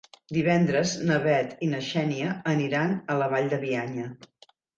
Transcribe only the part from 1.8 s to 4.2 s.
Xènia aniran a la Vall de Bianya.